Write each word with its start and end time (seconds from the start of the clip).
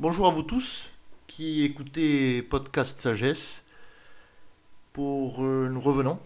Bonjour 0.00 0.26
à 0.26 0.30
vous 0.30 0.42
tous 0.42 0.90
qui 1.28 1.62
écoutez 1.62 2.42
Podcast 2.42 2.98
Sagesse. 2.98 3.62
Pour 4.92 5.44
euh, 5.44 5.68
nous 5.68 5.80
revenons 5.80 6.18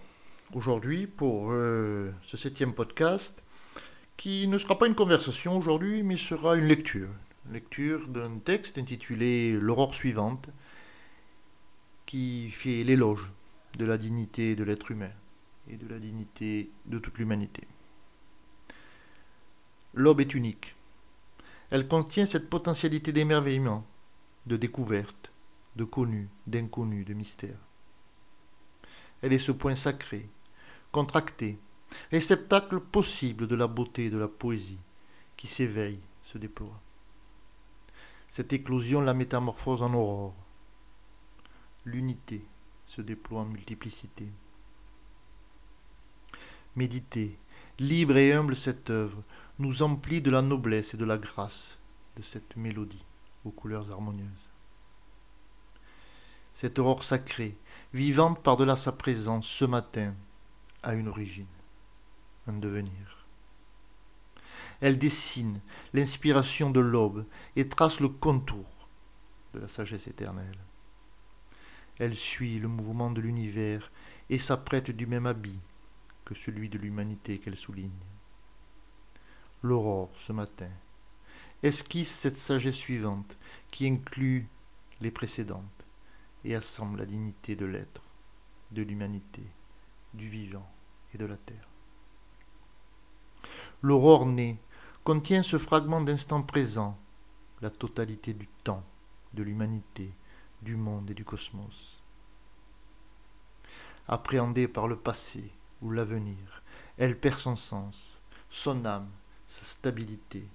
aujourd'hui 0.55 1.07
pour 1.07 1.53
euh, 1.53 2.11
ce 2.27 2.39
septième 2.39 2.73
podcast 2.73 3.43
qui 4.17 4.49
ne 4.49 4.57
sera 4.57 4.79
pas 4.79 4.87
une 4.87 4.95
conversation 4.95 5.59
aujourd'hui 5.59 6.03
mais 6.03 6.17
sera 6.17 6.57
une 6.57 6.65
lecture. 6.65 7.11
lecture 7.53 8.09
d'un 8.09 8.39
texte 8.39 8.79
intitulé 8.79 9.53
L'aurore 9.53 9.95
suivante 9.95 10.49
qui 12.07 12.49
fait 12.49 12.85
l'éloge 12.85 13.31
de 13.77 13.85
la 13.85 13.99
dignité 13.99 14.57
de 14.57 14.65
l'être 14.65 14.91
humain 14.93 15.13
et 15.71 15.77
de 15.77 15.87
la 15.87 15.99
dignité 15.99 16.71
de 16.87 16.99
toute 16.99 17.19
l'humanité. 17.19 17.69
L'aube 19.93 20.23
est 20.23 20.33
unique. 20.33 20.75
Elle 21.71 21.87
contient 21.87 22.27
cette 22.27 22.49
potentialité 22.49 23.13
d'émerveillement, 23.13 23.85
de 24.47 24.57
découverte, 24.57 25.31
de 25.77 25.85
connu, 25.85 26.29
d'inconnu, 26.47 27.05
de 27.05 27.15
mystère. 27.15 27.59
Elle 29.21 29.33
est 29.33 29.39
ce 29.39 29.53
point 29.53 29.75
sacré, 29.75 30.29
contracté, 30.93 31.59
réceptacle 32.11 32.81
possible 32.81 33.47
de 33.47 33.55
la 33.55 33.67
beauté 33.67 34.07
et 34.07 34.11
de 34.11 34.19
la 34.19 34.29
poésie, 34.29 34.79
qui 35.37 35.47
s'éveille, 35.47 36.01
se 36.23 36.39
déploie. 36.39 36.81
Cette 38.29 38.53
éclosion 38.53 39.01
la 39.01 39.15
métamorphose 39.15 39.83
en 39.83 39.95
aurore. 39.95 40.35
L'unité 41.85 42.45
se 42.87 43.01
déploie 43.01 43.41
en 43.41 43.47
multiplicité. 43.47 44.27
Méditer, 46.77 47.39
libre 47.79 48.17
et 48.17 48.33
humble 48.33 48.57
cette 48.57 48.91
œuvre, 48.91 49.23
nous 49.59 49.83
emplit 49.83 50.21
de 50.21 50.31
la 50.31 50.43
noblesse 50.43 50.95
et 50.95 50.97
de 50.97 51.05
la 51.05 51.19
grâce 51.19 51.79
de 52.17 52.23
cette 52.23 52.57
mélodie 52.57 53.05
aux 53.45 53.51
couleurs 53.51 53.91
harmonieuses. 53.91 54.51
Cette 56.55 56.79
aurore 56.79 57.05
sacrée, 57.05 57.57
vivante 57.93 58.43
par-delà 58.43 58.77
sa 58.77 58.93
présence 58.93 59.47
ce 59.47 59.65
matin, 59.65 60.15
a 60.83 60.95
une 60.95 61.09
origine, 61.09 61.47
un 62.47 62.55
devenir. 62.55 63.27
Elle 64.81 64.97
dessine 64.97 65.61
l'inspiration 65.93 66.71
de 66.71 66.81
l'aube 66.81 67.27
et 67.57 67.69
trace 67.69 68.01
le 68.01 68.09
contour 68.09 68.89
de 69.55 69.61
la 69.61 69.69
sagesse 69.69 70.07
éternelle. 70.07 70.59
Elle 71.99 72.17
suit 72.17 72.59
le 72.59 72.69
mouvement 72.69 73.11
de 73.11 73.21
l'univers 73.21 73.91
et 74.31 74.39
s'apprête 74.39 74.91
du 74.91 75.07
même 75.07 75.27
habit 75.27 75.61
celui 76.35 76.69
de 76.69 76.79
l'humanité 76.79 77.39
qu'elle 77.39 77.57
souligne. 77.57 77.91
L'aurore, 79.63 80.11
ce 80.15 80.33
matin, 80.33 80.71
esquisse 81.63 82.11
cette 82.11 82.37
sagesse 82.37 82.77
suivante 82.77 83.37
qui 83.69 83.87
inclut 83.89 84.49
les 85.01 85.11
précédentes 85.11 85.65
et 86.45 86.55
assemble 86.55 87.01
la 87.01 87.07
dignité 87.07 87.57
de 87.57 87.67
l'être, 87.67 88.03
de 88.71 88.83
l'humanité, 88.83 89.43
du 90.15 90.29
vivant 90.29 90.71
et 91.15 91.19
de 91.19 91.27
la 91.27 91.37
terre. 91.37 91.69
L'aurore 93.83 94.27
née 94.27 94.59
contient 95.05 95.43
ce 95.43 95.59
fragment 95.59 96.01
d'instant 96.01 96.43
présent, 96.43 96.99
la 97.61 97.71
totalité 97.71 98.35
du 98.35 98.47
temps, 98.65 98.85
de 99.35 99.43
l'humanité, 99.43 100.13
du 100.63 100.77
monde 100.77 101.11
et 101.11 101.15
du 101.15 101.25
cosmos. 101.25 102.03
Appréhendée 104.07 104.69
par 104.69 104.89
le 104.89 104.97
passé 104.97 105.51
ou 105.83 105.91
l'avenir, 105.91 106.63
elle 106.97 107.19
perd 107.19 107.39
son 107.39 107.57
sens, 107.57 108.21
son 108.49 108.85
âme, 108.85 109.11
sa 109.47 109.65
stabilité, 109.65 110.47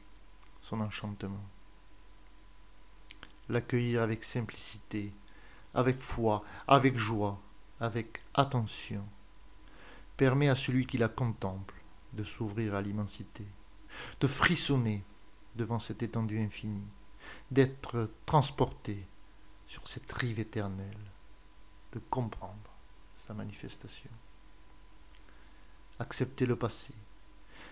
son 0.61 0.81
enchantement. 0.81 1.43
L'accueillir 3.49 4.01
avec 4.01 4.23
simplicité, 4.23 5.13
avec 5.73 6.01
foi, 6.01 6.43
avec 6.67 6.97
joie, 6.97 7.39
avec 7.79 8.21
attention, 8.33 9.05
permet 10.17 10.49
à 10.49 10.55
celui 10.55 10.85
qui 10.85 10.97
la 10.97 11.09
contemple 11.09 11.75
de 12.13 12.23
s'ouvrir 12.23 12.75
à 12.75 12.81
l'immensité, 12.81 13.45
de 14.19 14.27
frissonner 14.27 15.03
devant 15.55 15.79
cette 15.79 16.03
étendue 16.03 16.39
infinie, 16.39 16.87
d'être 17.51 18.09
transporté 18.25 19.05
sur 19.67 19.87
cette 19.87 20.11
rive 20.11 20.39
éternelle, 20.39 21.11
de 21.93 21.99
comprendre 22.09 22.71
sa 23.15 23.33
manifestation. 23.33 24.09
Accepter 26.03 26.45
le 26.45 26.57
passé, 26.57 26.93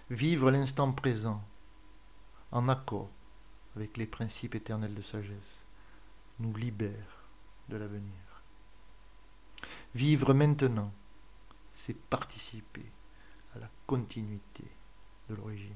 vivre 0.09 0.51
l'instant 0.51 0.89
présent, 0.93 1.43
en 2.53 2.69
accord 2.69 3.09
avec 3.75 3.97
les 3.97 4.07
principes 4.07 4.55
éternels 4.55 4.95
de 4.95 5.01
sagesse, 5.01 5.65
nous 6.39 6.55
libère 6.55 7.25
de 7.67 7.75
l'avenir. 7.75 8.41
Vivre 9.93 10.33
maintenant, 10.33 10.93
c'est 11.73 11.93
participer 11.93 12.89
à 13.53 13.59
la 13.59 13.69
continuité 13.85 14.63
de 15.29 15.35
l'origine. 15.35 15.75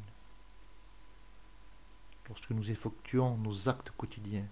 Lorsque 2.29 2.51
nous 2.51 2.71
effectuons 2.71 3.37
nos 3.37 3.67
actes 3.67 3.91
quotidiens, 3.97 4.47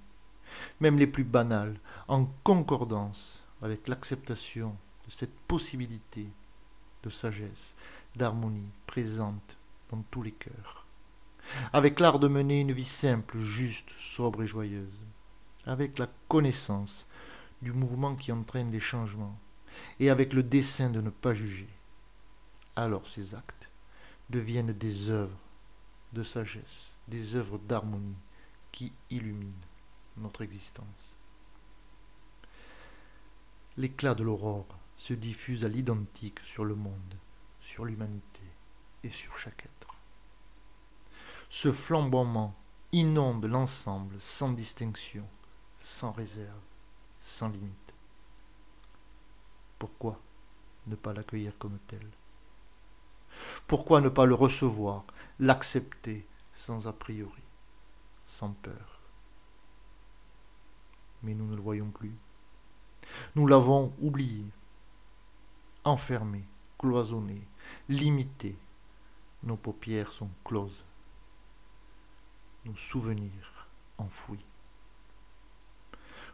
même 0.81 0.97
les 0.97 1.07
plus 1.07 1.23
banals, 1.23 1.79
en 2.09 2.25
concordance 2.43 3.45
avec 3.61 3.87
l'acceptation 3.87 4.75
de 5.05 5.09
cette 5.09 5.39
possibilité 5.47 6.27
de 7.03 7.09
sagesse, 7.09 7.75
d'harmonie 8.15 8.71
présente 8.87 9.57
dans 9.91 10.01
tous 10.09 10.23
les 10.23 10.31
cœurs, 10.31 10.85
avec 11.73 11.99
l'art 11.99 12.19
de 12.19 12.27
mener 12.27 12.61
une 12.61 12.71
vie 12.71 12.83
simple, 12.83 13.39
juste, 13.39 13.89
sobre 13.99 14.43
et 14.43 14.47
joyeuse, 14.47 14.99
avec 15.65 15.99
la 15.99 16.07
connaissance 16.27 17.05
du 17.61 17.71
mouvement 17.71 18.15
qui 18.15 18.31
entraîne 18.31 18.71
les 18.71 18.79
changements, 18.79 19.37
et 19.99 20.09
avec 20.09 20.33
le 20.33 20.43
dessein 20.43 20.89
de 20.89 21.01
ne 21.01 21.09
pas 21.09 21.33
juger. 21.33 21.69
Alors 22.75 23.07
ces 23.07 23.35
actes 23.35 23.69
deviennent 24.29 24.73
des 24.73 25.09
œuvres 25.09 25.37
de 26.13 26.23
sagesse, 26.23 26.95
des 27.07 27.35
œuvres 27.35 27.57
d'harmonie 27.57 28.17
qui 28.71 28.91
illuminent 29.09 29.53
notre 30.17 30.41
existence. 30.41 31.15
L'éclat 33.77 34.15
de 34.15 34.23
l'aurore 34.23 34.67
se 34.97 35.13
diffuse 35.13 35.65
à 35.65 35.67
l'identique 35.67 36.39
sur 36.39 36.65
le 36.65 36.75
monde, 36.75 37.17
sur 37.59 37.85
l'humanité 37.85 38.41
et 39.03 39.09
sur 39.09 39.37
chaque 39.37 39.65
être. 39.65 39.95
Ce 41.49 41.71
flamboiement 41.71 42.55
inonde 42.91 43.45
l'ensemble 43.45 44.15
sans 44.19 44.51
distinction, 44.51 45.27
sans 45.77 46.11
réserve, 46.11 46.61
sans 47.19 47.49
limite. 47.49 47.93
Pourquoi 49.79 50.19
ne 50.87 50.95
pas 50.95 51.13
l'accueillir 51.13 51.57
comme 51.57 51.77
tel? 51.87 52.07
Pourquoi 53.67 54.01
ne 54.01 54.09
pas 54.09 54.25
le 54.25 54.35
recevoir, 54.35 55.05
l'accepter 55.39 56.27
sans 56.53 56.87
a 56.87 56.93
priori, 56.93 57.41
sans 58.25 58.51
peur? 58.53 58.99
Mais 61.23 61.33
nous 61.33 61.47
ne 61.47 61.55
le 61.55 61.61
voyons 61.61 61.89
plus. 61.89 62.15
Nous 63.35 63.47
l'avons 63.47 63.93
oublié, 64.01 64.45
enfermé, 65.83 66.43
cloisonné, 66.77 67.41
limité. 67.89 68.57
Nos 69.43 69.57
paupières 69.57 70.11
sont 70.11 70.29
closes. 70.43 70.83
Nos 72.65 72.75
souvenirs 72.75 73.67
enfouis. 73.97 74.45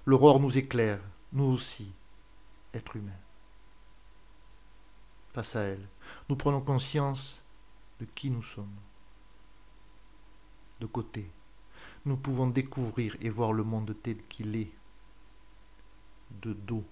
L'aurore 0.06 0.40
nous 0.40 0.58
éclaire, 0.58 1.02
nous 1.34 1.46
aussi, 1.46 1.92
êtres 2.74 2.96
humains. 2.96 3.12
Face 5.32 5.56
à 5.56 5.62
elle, 5.62 5.88
nous 6.28 6.36
prenons 6.36 6.62
conscience 6.62 7.42
de 8.00 8.06
qui 8.06 8.30
nous 8.30 8.44
sommes. 8.44 8.76
De 10.80 10.86
côté, 10.86 11.30
nous 12.06 12.18
pouvons 12.18 12.48
découvrir 12.48 13.16
et 13.22 13.30
voir 13.30 13.54
le 13.54 13.64
monde 13.64 13.96
tel 14.02 14.18
qu'il 14.28 14.56
est. 14.56 14.72
De 16.42 16.54
dos, 16.54 16.86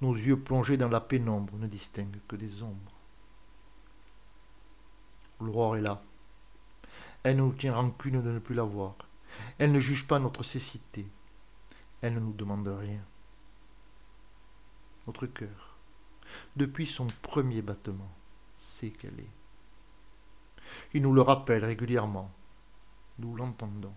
nos 0.00 0.14
yeux 0.14 0.38
plongés 0.38 0.76
dans 0.76 0.88
la 0.88 1.00
pénombre 1.00 1.56
ne 1.56 1.66
distinguent 1.66 2.20
que 2.28 2.36
des 2.36 2.62
ombres. 2.62 2.92
L'aurore 5.40 5.76
est 5.76 5.82
là. 5.82 6.02
Elle 7.22 7.36
ne 7.36 7.42
nous 7.42 7.52
tient 7.52 7.74
rancune 7.74 8.22
de 8.22 8.30
ne 8.30 8.38
plus 8.38 8.54
la 8.54 8.62
voir. 8.62 8.94
Elle 9.58 9.72
ne 9.72 9.80
juge 9.80 10.06
pas 10.06 10.18
notre 10.18 10.42
cécité. 10.42 11.06
Elle 12.00 12.14
ne 12.14 12.20
nous 12.20 12.32
demande 12.32 12.68
rien. 12.68 13.04
Notre 15.06 15.26
cœur, 15.26 15.76
depuis 16.56 16.86
son 16.86 17.06
premier 17.22 17.62
battement, 17.62 18.12
sait 18.56 18.90
qu'elle 18.90 19.18
est. 19.18 19.30
Il 20.92 21.02
nous 21.02 21.14
le 21.14 21.22
rappelle 21.22 21.64
régulièrement. 21.64 22.30
Nous 23.18 23.34
l'entendons, 23.34 23.94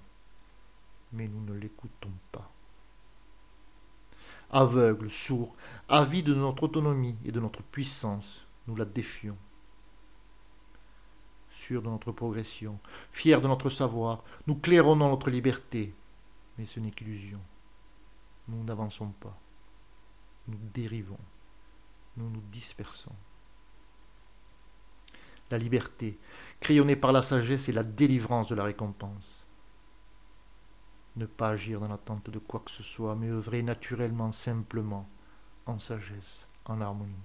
mais 1.11 1.27
nous 1.27 1.41
ne 1.41 1.53
l'écoutons 1.53 2.13
pas. 2.31 2.49
Aveugles, 4.51 5.09
sourds, 5.09 5.55
avides 5.87 6.27
de 6.27 6.35
notre 6.35 6.63
autonomie 6.63 7.17
et 7.25 7.31
de 7.31 7.39
notre 7.39 7.63
puissance, 7.63 8.45
nous 8.67 8.75
la 8.75 8.85
défions. 8.85 9.37
Sûrs 11.49 11.81
de 11.81 11.89
notre 11.89 12.11
progression, 12.11 12.79
fiers 13.11 13.39
de 13.39 13.47
notre 13.47 13.69
savoir, 13.69 14.23
nous 14.47 14.55
claironnons 14.55 15.09
notre 15.09 15.29
liberté, 15.29 15.93
Mais 16.57 16.65
ce 16.65 16.79
n'est 16.79 16.91
qu'illusion. 16.91 17.39
Nous 18.47 18.63
n'avançons 18.63 19.09
pas. 19.19 19.37
Nous 20.47 20.57
dérivons. 20.73 21.17
Nous 22.17 22.29
nous 22.29 22.41
dispersons. 22.51 23.15
La 25.49 25.57
liberté, 25.57 26.19
crayonnée 26.59 26.95
par 26.95 27.11
la 27.11 27.21
sagesse, 27.21 27.69
est 27.69 27.73
la 27.73 27.83
délivrance 27.83 28.49
de 28.49 28.55
la 28.55 28.63
récompense. 28.63 29.45
Ne 31.15 31.25
pas 31.25 31.49
agir 31.49 31.79
dans 31.79 31.89
l'attente 31.89 32.29
de 32.29 32.39
quoi 32.39 32.61
que 32.61 32.71
ce 32.71 32.83
soit, 32.83 33.15
mais 33.15 33.29
œuvrer 33.29 33.63
naturellement, 33.63 34.31
simplement, 34.31 35.09
en 35.65 35.77
sagesse, 35.79 36.45
en 36.65 36.79
harmonie. 36.79 37.15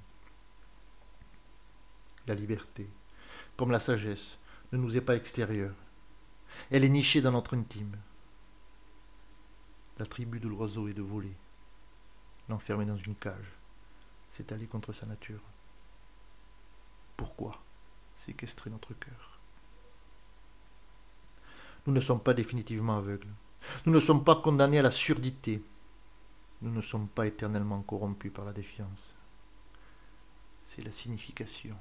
La 2.27 2.35
liberté, 2.35 2.91
comme 3.56 3.71
la 3.71 3.79
sagesse, 3.81 4.38
ne 4.73 4.79
nous 4.79 4.97
est 4.97 5.03
pas 5.03 5.15
extérieure. 5.15 5.77
Elle 6.71 6.85
est 6.85 6.88
nichée 6.88 7.21
dans 7.21 7.33
notre 7.33 7.56
intime. 7.56 7.97
La 9.99 10.06
tribu 10.06 10.41
de 10.41 10.49
l'oiseau 10.49 10.89
est 10.89 10.94
de 10.94 11.03
voler. 11.03 11.37
L'enfermer 12.49 12.85
dans 12.85 12.97
une 12.97 13.15
cage, 13.15 13.53
c'est 14.29 14.53
aller 14.53 14.67
contre 14.67 14.93
sa 14.93 15.06
nature. 15.06 15.43
Pourquoi 17.17 17.62
séquestrer 18.17 18.71
notre 18.71 18.94
cœur? 18.94 19.41
Nous 21.87 21.93
ne 21.93 22.00
sommes 22.00 22.21
pas 22.21 22.35
définitivement 22.35 22.99
aveugles. 22.99 23.32
Nous 23.85 23.93
ne 23.93 24.00
sommes 24.00 24.25
pas 24.25 24.37
condamnés 24.37 24.79
à 24.79 24.82
la 24.82 24.91
surdité. 24.91 25.62
Nous 26.62 26.70
ne 26.70 26.81
sommes 26.81 27.08
pas 27.08 27.26
éternellement 27.26 27.82
corrompus 27.82 28.32
par 28.32 28.44
la 28.44 28.53
défiance. 28.53 29.14
C'est 30.67 30.85
la 30.85 30.93
signification 30.93 31.76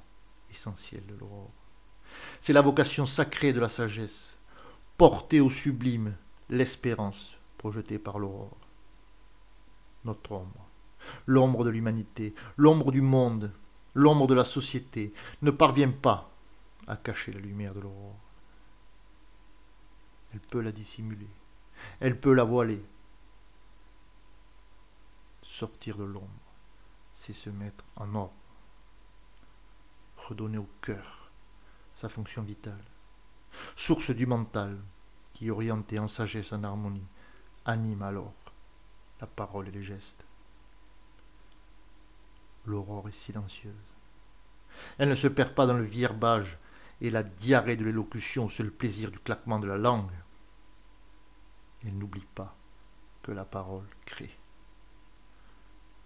essentielle 0.50 1.06
de 1.06 1.14
l'aurore. 1.14 1.50
C'est 2.40 2.52
la 2.52 2.62
vocation 2.62 3.06
sacrée 3.06 3.52
de 3.52 3.60
la 3.60 3.68
sagesse, 3.68 4.38
porter 4.96 5.40
au 5.40 5.50
sublime 5.50 6.16
l'espérance 6.48 7.36
projetée 7.58 7.98
par 7.98 8.18
l'aurore. 8.18 8.56
Notre 10.04 10.32
ombre, 10.32 10.68
l'ombre 11.26 11.64
de 11.64 11.70
l'humanité, 11.70 12.34
l'ombre 12.56 12.92
du 12.92 13.00
monde, 13.00 13.52
l'ombre 13.94 14.26
de 14.26 14.34
la 14.34 14.44
société, 14.44 15.12
ne 15.42 15.50
parvient 15.50 15.90
pas 15.90 16.30
à 16.86 16.96
cacher 16.96 17.32
la 17.32 17.40
lumière 17.40 17.74
de 17.74 17.80
l'aurore. 17.80 18.16
Elle 20.32 20.40
peut 20.40 20.60
la 20.60 20.72
dissimuler, 20.72 21.28
elle 22.00 22.18
peut 22.18 22.34
la 22.34 22.44
voiler. 22.44 22.84
Sortir 25.42 25.96
de 25.96 26.04
l'ombre, 26.04 26.28
c'est 27.12 27.32
se 27.32 27.50
mettre 27.50 27.84
en 27.96 28.14
ordre, 28.14 28.34
redonner 30.16 30.58
au 30.58 30.68
cœur 30.80 31.30
sa 31.94 32.08
fonction 32.08 32.42
vitale, 32.42 32.84
source 33.74 34.10
du 34.10 34.26
mental, 34.26 34.78
qui, 35.32 35.50
orienté 35.50 35.98
en 35.98 36.08
sagesse, 36.08 36.52
en 36.52 36.64
harmonie, 36.64 37.06
anime 37.64 38.02
alors 38.02 38.32
la 39.20 39.26
parole 39.26 39.68
et 39.68 39.72
les 39.72 39.82
gestes. 39.82 40.24
L'aurore 42.66 43.08
est 43.08 43.12
silencieuse. 43.12 43.74
Elle 44.98 45.08
ne 45.08 45.14
se 45.14 45.28
perd 45.28 45.54
pas 45.54 45.66
dans 45.66 45.76
le 45.76 45.84
vierbage 45.84 46.58
et 47.00 47.10
la 47.10 47.22
diarrhée 47.22 47.76
de 47.76 47.84
l'élocution, 47.84 48.48
c'est 48.48 48.62
le 48.62 48.70
plaisir 48.70 49.10
du 49.10 49.18
claquement 49.18 49.58
de 49.58 49.66
la 49.66 49.76
langue. 49.76 50.10
Elle 51.84 51.98
n'oublie 51.98 52.26
pas 52.34 52.56
que 53.22 53.32
la 53.32 53.44
parole 53.44 53.86
crée. 54.04 54.36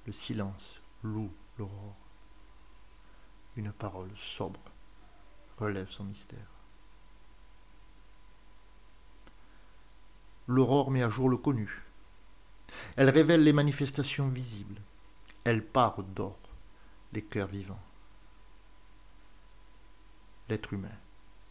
Le 0.06 0.12
silence 0.12 0.82
loue 1.02 1.32
l'aurore. 1.58 1.96
Une 3.56 3.72
parole 3.72 4.11
sobre 4.17 4.61
relève 5.56 5.90
son 5.90 6.05
mystère. 6.05 6.50
L'aurore 10.46 10.90
met 10.90 11.02
à 11.02 11.11
jour 11.11 11.28
le 11.28 11.37
connu. 11.37 11.82
Elle 12.96 13.11
révèle 13.11 13.44
les 13.44 13.52
manifestations 13.52 14.28
visibles. 14.28 14.81
Elle 15.44 15.64
part 15.64 16.02
d'or 16.02 16.38
les 17.12 17.22
cœurs 17.22 17.49
vivants. 17.49 17.82
L'être 20.49 20.72
humain 20.72 20.88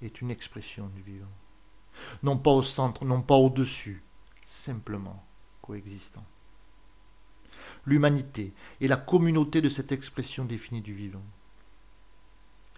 est 0.01 0.21
une 0.21 0.31
expression 0.31 0.88
du 0.88 1.01
vivant. 1.01 1.27
Non 2.24 2.38
pas 2.38 2.51
au 2.51 2.63
centre, 2.63 3.06
non 3.06 3.21
pas 3.21 3.36
au-dessus, 3.36 4.04
simplement 4.50 5.24
coexistant. 5.62 6.25
L'humanité 7.86 8.51
est 8.81 8.88
la 8.88 8.98
communauté 8.98 9.62
de 9.62 9.69
cette 9.69 9.92
expression 9.92 10.44
définie 10.44 10.81
du 10.81 10.92
vivant. 10.92 11.24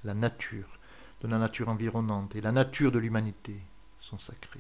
La 0.04 0.14
nature 0.14 0.80
de 1.22 1.30
la 1.30 1.38
nature 1.38 1.70
environnante 1.70 2.36
et 2.36 2.42
la 2.42 2.52
nature 2.52 2.92
de 2.92 3.00
l'humanité 3.00 3.56
sont 4.00 4.20
sacrées. 4.20 4.60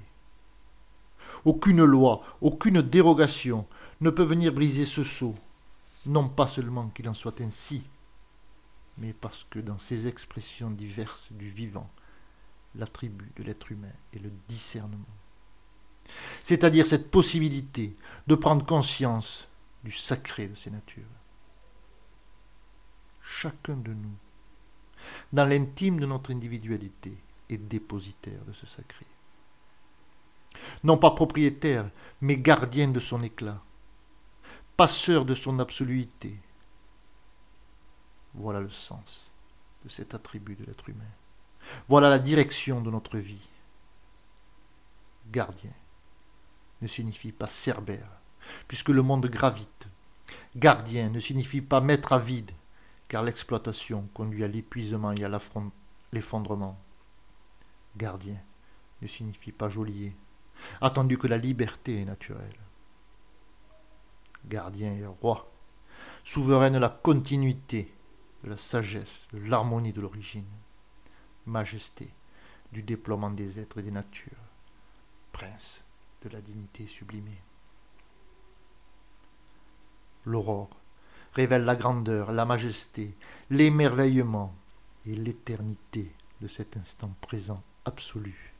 Aucune 1.44 1.84
loi, 1.84 2.24
aucune 2.40 2.81
dérogation 2.81 3.68
ne 4.00 4.10
peut 4.10 4.24
venir 4.24 4.54
briser 4.54 4.86
ce 4.86 5.04
sceau, 5.04 5.36
non 6.06 6.30
pas 6.30 6.48
seulement 6.48 6.88
qu'il 6.90 7.10
en 7.10 7.14
soit 7.14 7.42
ainsi, 7.42 7.84
mais 8.98 9.12
parce 9.12 9.46
que 9.50 9.60
dans 9.60 9.80
ces 9.80 10.07
expressions 10.07 10.72
diverses 10.72 11.28
du 11.31 11.50
vivant, 11.50 11.90
l'attribut 12.75 13.31
de 13.36 13.44
l'être 13.44 13.69
humain 13.69 13.92
est 14.14 14.19
le 14.19 14.31
discernement. 14.48 15.20
C'est-à-dire 16.44 16.86
cette 16.86 17.12
possibilité 17.12 17.95
de 18.27 18.36
prendre 18.36 18.65
conscience 18.65 19.48
du 19.83 19.92
sacré 19.92 20.48
de 20.48 20.56
ces 20.56 20.69
natures. 20.69 21.03
Chacun 23.21 23.75
de 23.75 23.94
nous 23.94 24.18
dans 25.31 25.45
l'intime 25.45 26.00
de 26.00 26.06
notre 26.06 26.31
individualité, 26.31 27.18
est 27.50 27.57
dépositaire 27.57 28.44
de 28.45 28.53
ce 28.53 28.65
sacré. 28.65 29.06
Non 30.83 30.98
pas 30.98 31.12
propriétaire, 31.12 31.89
mais 32.21 32.38
gardien 32.38 32.89
de 32.89 33.00
son 33.00 33.21
éclat, 33.21 33.62
passeur 34.77 35.25
de 35.25 35.33
son 35.33 35.59
absoluité. 35.59 36.36
Voilà 38.33 38.59
le 38.59 38.69
sens 38.69 39.31
de 39.83 39.89
cet 39.89 40.13
attribut 40.13 40.56
de 40.56 40.65
l'être 40.65 40.88
humain. 40.88 41.04
Voilà 41.88 42.09
la 42.09 42.19
direction 42.19 42.81
de 42.81 42.89
notre 42.89 43.18
vie. 43.18 43.50
Gardien 45.31 45.71
ne 46.81 46.88
signifie 46.88 47.31
pas 47.31 47.48
cerbère, 47.48 48.22
puisque 48.68 48.89
le 48.89 49.01
monde 49.01 49.28
gravite. 49.28 49.89
Gardien 50.56 51.10
ne 51.10 51.19
signifie 51.19 51.62
pas 51.62 51.81
mettre 51.81 52.13
à 52.13 52.19
vide, 52.19 52.51
car 53.07 53.24
l'exploitation 53.24 54.07
conduit 54.13 54.44
à 54.44 54.48
l'épuisement 54.48 55.12
et 55.12 55.24
à 55.24 55.39
l'effondrement. 56.12 56.80
Gardien 57.98 58.38
ne 59.01 59.07
signifie 59.07 59.51
pas 59.51 59.69
geôlier, 59.69 60.16
attendu 60.81 61.18
que 61.18 61.28
la 61.28 61.38
liberté 61.38 62.01
est 62.01 62.06
naturelle. 62.06 62.60
Gardien 64.45 64.94
et 64.94 65.06
roi, 65.06 65.52
souveraine 66.23 66.78
la 66.78 66.90
continuité 66.90 67.94
de 68.44 68.50
la 68.50 68.57
sagesse, 68.57 69.28
de 69.33 69.40
l'harmonie 69.40 69.94
de 69.94 70.02
l'origine, 70.02 70.50
majesté 71.45 72.11
du 72.71 72.81
déploiement 72.81 73.30
des 73.30 73.59
êtres 73.59 73.80
et 73.80 73.83
des 73.83 73.92
natures, 73.92 74.31
prince 75.31 75.83
de 76.23 76.30
la 76.30 76.42
dignité 76.42 76.85
sublimée. 76.87 77.42
L'aurore 80.25 80.69
révèle 81.33 81.63
la 81.63 81.75
grandeur, 81.75 82.31
la 82.31 82.45
majesté, 82.45 83.16
l'émerveillement 83.49 84.54
et 85.06 85.16
l'éternité 85.16 86.11
de 86.42 86.47
cet 86.47 86.78
instant 86.78 87.11
présent 87.21 87.63
absolu. 87.85 88.54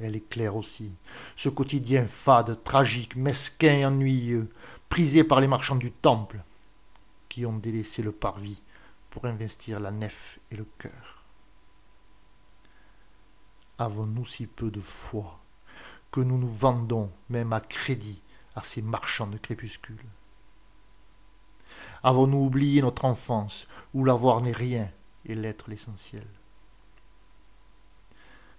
Elle 0.00 0.16
éclaire 0.16 0.56
aussi 0.56 0.92
ce 1.36 1.48
quotidien 1.48 2.04
fade, 2.04 2.62
tragique, 2.64 3.16
mesquin 3.16 3.74
et 3.74 3.86
ennuyeux, 3.86 4.50
prisé 4.88 5.24
par 5.24 5.40
les 5.40 5.46
marchands 5.46 5.76
du 5.76 5.92
temple, 5.92 6.40
qui 7.28 7.46
ont 7.46 7.56
délaissé 7.56 8.02
le 8.02 8.12
parvis 8.12 8.60
pour 9.10 9.24
investir 9.24 9.80
la 9.80 9.90
nef 9.90 10.38
et 10.50 10.56
le 10.56 10.66
cœur. 10.78 11.22
Avons-nous 13.78 14.26
si 14.26 14.46
peu 14.46 14.70
de 14.70 14.80
foi 14.80 15.43
que 16.14 16.20
nous 16.20 16.38
nous 16.38 16.48
vendons 16.48 17.10
même 17.28 17.52
à 17.52 17.58
crédit 17.58 18.22
à 18.54 18.62
ces 18.62 18.82
marchands 18.82 19.26
de 19.26 19.36
crépuscule 19.36 20.06
Avons-nous 22.04 22.38
oublié 22.38 22.82
notre 22.82 23.04
enfance, 23.04 23.66
où 23.94 24.04
l'avoir 24.04 24.40
n'est 24.40 24.52
rien 24.52 24.88
et 25.24 25.34
l'être 25.34 25.68
l'essentiel? 25.68 26.28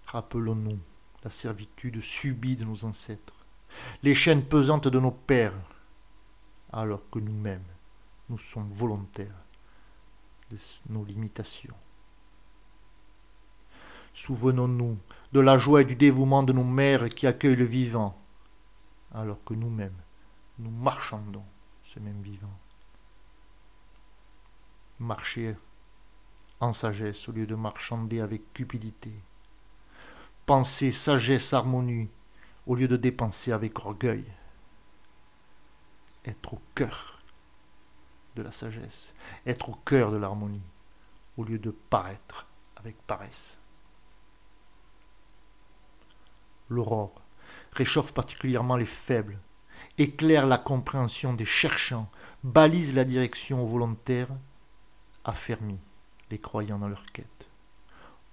Rappelons-nous 0.05 0.77
la 1.23 1.29
servitude 1.29 2.01
subie 2.01 2.57
de 2.57 2.65
nos 2.65 2.83
ancêtres, 2.83 3.45
les 4.03 4.13
chaînes 4.13 4.43
pesantes 4.43 4.89
de 4.89 4.99
nos 4.99 5.11
pères, 5.11 5.53
alors 6.73 7.09
que 7.09 7.19
nous-mêmes, 7.19 7.63
nous 8.27 8.37
sommes 8.37 8.73
volontaires 8.73 9.45
de 10.51 10.57
nos 10.89 11.05
limitations. 11.05 11.77
Souvenons-nous 14.15 14.97
de 15.31 15.39
la 15.39 15.59
joie 15.59 15.81
et 15.81 15.85
du 15.85 15.95
dévouement 15.95 16.41
de 16.41 16.53
nos 16.53 16.63
mères 16.63 17.07
qui 17.09 17.27
accueillent 17.27 17.55
le 17.55 17.65
vivant, 17.65 18.19
alors 19.13 19.43
que 19.45 19.53
nous-mêmes, 19.53 20.01
nous 20.57 20.71
marchandons 20.71 21.45
ce 21.83 21.99
même 21.99 22.21
vivant 22.23 22.57
marcher 24.99 25.55
en 26.59 26.73
sagesse 26.73 27.27
au 27.27 27.31
lieu 27.31 27.45
de 27.45 27.55
marchander 27.55 28.21
avec 28.21 28.53
cupidité. 28.53 29.11
Penser 30.45 30.91
sagesse, 30.91 31.53
harmonie, 31.53 32.09
au 32.65 32.75
lieu 32.75 32.87
de 32.87 32.97
dépenser 32.97 33.51
avec 33.51 33.79
orgueil. 33.79 34.25
Être 36.23 36.53
au 36.53 36.61
cœur 36.73 37.19
de 38.35 38.41
la 38.41 38.51
sagesse, 38.51 39.13
être 39.45 39.69
au 39.69 39.75
cœur 39.85 40.11
de 40.11 40.17
l'harmonie, 40.17 40.63
au 41.37 41.43
lieu 41.43 41.59
de 41.59 41.71
paraître 41.71 42.47
avec 42.75 42.95
paresse. 43.05 43.57
L'aurore 46.69 47.21
réchauffe 47.73 48.13
particulièrement 48.13 48.77
les 48.77 48.85
faibles, 48.85 49.39
éclaire 49.97 50.47
la 50.47 50.57
compréhension 50.57 51.33
des 51.33 51.45
cherchants, 51.45 52.09
balise 52.43 52.93
la 52.93 53.03
direction 53.03 53.63
aux 53.63 53.67
volontaires, 53.67 54.31
affermit 55.23 55.79
les 56.31 56.39
croyants 56.39 56.79
dans 56.79 56.87
leur 56.87 57.05
quête, 57.05 57.49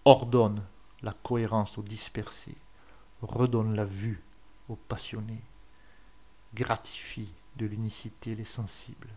ordonne 0.04 0.62
la 1.02 1.12
cohérence 1.12 1.78
aux 1.78 1.82
dispersés, 1.82 2.56
redonne 3.20 3.74
la 3.74 3.84
vue 3.84 4.22
aux 4.68 4.76
passionnés, 4.76 5.44
gratifie 6.54 7.32
de 7.56 7.66
l'unicité 7.66 8.34
les 8.34 8.44
sensibles, 8.44 9.10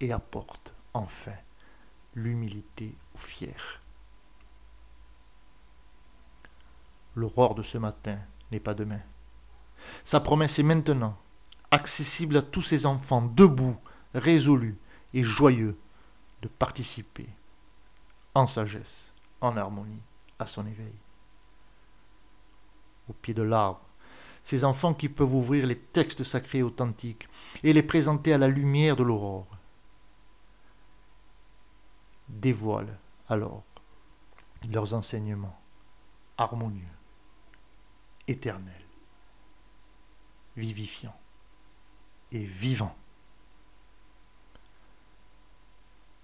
et 0.00 0.12
apporte 0.12 0.74
enfin 0.92 1.34
l'humilité 2.14 2.94
aux 3.14 3.18
fiers. 3.18 3.54
L'aurore 7.14 7.54
de 7.54 7.62
ce 7.62 7.78
matin 7.78 8.18
n'est 8.50 8.60
pas 8.60 8.74
demain. 8.74 9.00
Sa 10.04 10.20
promesse 10.20 10.58
est 10.58 10.64
maintenant, 10.64 11.16
accessible 11.70 12.36
à 12.36 12.42
tous 12.42 12.62
ces 12.62 12.86
enfants 12.86 13.22
debout, 13.22 13.76
résolus 14.14 14.78
et 15.12 15.22
joyeux 15.22 15.78
de 16.42 16.48
participer 16.48 17.28
en 18.34 18.46
sagesse, 18.46 19.12
en 19.40 19.56
harmonie 19.56 20.02
à 20.38 20.46
son 20.46 20.66
éveil. 20.66 20.94
Au 23.08 23.12
pied 23.12 23.34
de 23.34 23.42
l'arbre, 23.42 23.80
ces 24.42 24.64
enfants 24.64 24.94
qui 24.94 25.08
peuvent 25.08 25.34
ouvrir 25.34 25.66
les 25.66 25.78
textes 25.78 26.24
sacrés 26.24 26.62
authentiques 26.62 27.28
et 27.62 27.72
les 27.72 27.82
présenter 27.82 28.32
à 28.32 28.38
la 28.38 28.48
lumière 28.48 28.96
de 28.96 29.02
l'aurore 29.02 29.46
dévoilent 32.28 32.98
alors 33.28 33.62
leurs 34.70 34.94
enseignements 34.94 35.58
harmonieux, 36.36 36.82
éternels, 38.28 38.86
vivifiants 40.56 41.18
et 42.32 42.44
vivants. 42.44 42.96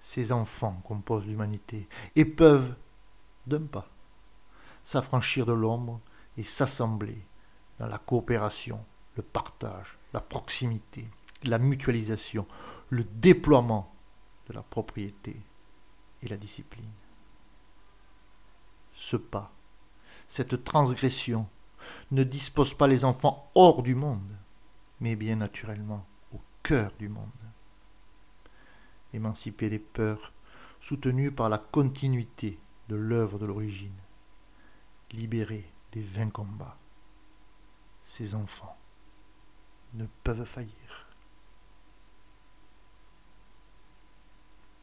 Ces 0.01 0.33
enfants 0.33 0.81
composent 0.85 1.27
l'humanité 1.27 1.89
et 2.17 2.25
peuvent, 2.25 2.75
d'un 3.47 3.67
pas, 3.67 3.89
s'affranchir 4.85 5.47
de 5.47 5.53
l'ombre 5.53 6.01
et 6.37 6.43
s'assembler 6.43 7.23
dans 7.79 7.87
la 7.87 7.99
coopération, 7.99 8.85
le 9.17 9.23
partage, 9.23 9.99
la 10.13 10.21
proximité, 10.21 11.07
la 11.45 11.59
mutualisation, 11.59 12.47
le 12.89 13.05
déploiement 13.05 13.95
de 14.49 14.55
la 14.55 14.63
propriété 14.63 15.37
et 16.23 16.29
la 16.29 16.37
discipline. 16.37 16.91
Ce 18.95 19.17
pas, 19.17 19.53
cette 20.27 20.65
transgression, 20.65 21.49
ne 22.11 22.25
dispose 22.25 22.75
pas 22.75 22.87
les 22.87 23.05
enfants 23.05 23.51
hors 23.55 23.83
du 23.83 23.95
monde, 23.95 24.37
mais 25.01 25.17
bien 25.17 25.37
naturellement 25.37 26.07
au 26.35 26.39
cœur 26.63 26.93
du 26.99 27.09
monde. 27.09 27.29
Émanciper 29.13 29.69
les 29.69 29.79
peurs, 29.79 30.33
soutenues 30.81 31.33
par 31.33 31.49
la 31.49 31.59
continuité 31.59 32.59
de 32.89 32.97
l'œuvre 32.97 33.39
de 33.39 33.47
l'origine, 33.47 33.99
libérer 35.13 35.71
des 35.93 36.03
vains 36.03 36.31
combats. 36.31 36.79
Ces 38.03 38.35
enfants 38.35 38.77
ne 39.95 40.07
peuvent 40.25 40.45
faillir. 40.45 41.07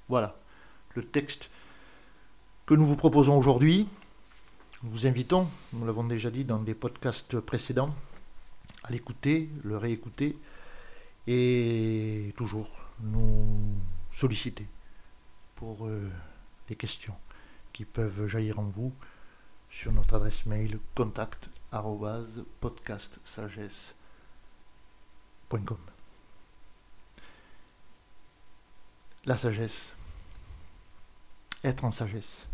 Voilà 0.08 0.38
le 0.96 1.06
texte 1.06 1.50
que 2.66 2.74
nous 2.74 2.86
vous 2.86 2.96
proposons 2.96 3.38
aujourd'hui. 3.38 3.88
Nous 4.84 4.92
vous 4.92 5.08
invitons, 5.08 5.50
nous 5.74 5.86
l'avons 5.86 6.04
déjà 6.04 6.30
dit 6.30 6.46
dans 6.46 6.60
des 6.60 6.76
podcasts 6.76 7.40
précédents, 7.40 7.96
à 8.84 8.92
l'écouter, 8.92 9.50
le 9.64 9.76
réécouter 9.76 10.34
et 11.26 12.32
toujours 12.38 12.70
nous 13.00 13.74
solliciter 14.14 14.68
pour 15.56 15.88
euh, 15.88 16.08
les 16.70 16.76
questions 16.76 17.16
qui 17.74 17.86
peuvent 17.86 18.28
jaillir 18.28 18.60
en 18.60 18.66
vous 18.66 18.94
sur 19.72 19.92
notre 19.92 20.16
adresse 20.16 20.46
mail 20.46 20.80
contact. 20.94 21.50
La 29.26 29.38
sagesse 29.38 29.96
être 31.64 31.84
en 31.84 31.92
sagesse. 31.92 32.48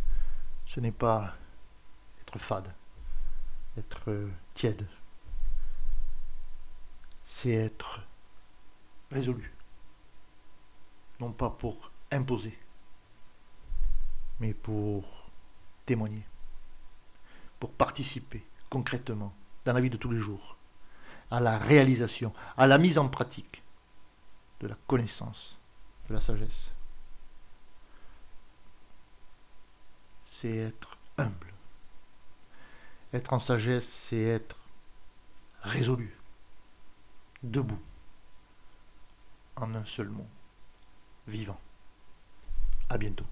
Ce 0.66 0.80
n'est 0.80 0.92
pas 0.92 1.36
être 2.34 2.40
fade, 2.42 2.74
être 3.78 4.10
euh, 4.10 4.30
tiède. 4.54 4.88
C'est 7.26 7.52
être 7.52 8.02
résolu. 9.12 9.54
Non 11.20 11.32
pas 11.32 11.50
pour 11.50 11.92
imposer, 12.12 12.58
mais 14.40 14.54
pour 14.54 15.30
témoigner, 15.86 16.26
pour 17.60 17.72
participer 17.72 18.46
concrètement 18.70 19.34
dans 19.66 19.74
la 19.74 19.82
vie 19.82 19.90
de 19.90 19.98
tous 19.98 20.12
les 20.12 20.20
jours 20.20 20.58
à 21.32 21.40
la 21.40 21.58
réalisation, 21.58 22.34
à 22.58 22.68
la 22.68 22.78
mise 22.78 22.98
en 22.98 23.10
pratique 23.10 23.64
de 24.60 24.68
la 24.68 24.76
connaissance, 24.88 25.58
de 26.10 26.14
la 26.14 26.20
sagesse. 26.20 26.72
c'est 30.34 30.58
être 30.58 30.98
humble. 31.18 31.53
Être 33.14 33.34
en 33.34 33.40
sagesse, 33.40 33.88
c'est 33.88 34.22
être 34.22 34.58
résolu, 35.62 36.18
debout, 37.44 37.80
en 39.56 39.76
un 39.76 39.86
seul 39.86 40.10
mot, 40.10 40.28
vivant. 41.28 41.60
À 42.90 42.98
bientôt. 42.98 43.26